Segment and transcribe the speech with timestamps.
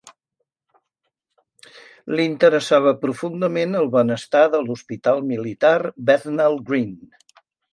[2.19, 5.75] L'interessava profundament el benestar de l'Hospital Militar
[6.11, 6.99] Bethnal Green.